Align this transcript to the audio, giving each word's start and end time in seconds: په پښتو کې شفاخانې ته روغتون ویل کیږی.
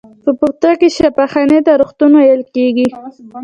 په 0.23 0.31
پښتو 0.39 0.69
کې 0.79 0.87
شفاخانې 0.97 1.59
ته 1.65 1.71
روغتون 1.79 2.11
ویل 2.15 2.41
کیږی. 2.55 2.87